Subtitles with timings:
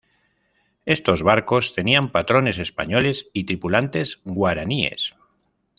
[0.87, 5.13] Estos barcos tenían patrones españoles y tripulantes guaraníes.